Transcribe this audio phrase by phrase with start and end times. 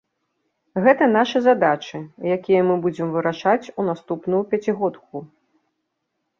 [0.87, 1.99] Гэта нашы задачы,
[2.37, 5.27] якія мы будзем вырашаць у наступную пяцігодку.